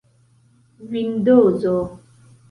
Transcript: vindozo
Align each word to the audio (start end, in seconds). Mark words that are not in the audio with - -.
vindozo 0.89 1.73